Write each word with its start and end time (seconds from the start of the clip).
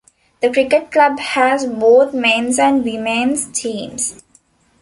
The 0.41 0.51
cricket 0.51 0.91
club 0.91 1.19
has 1.19 1.67
both 1.67 2.11
men's 2.11 2.57
and 2.57 2.83
women's 2.83 3.45
teams. 3.51 4.23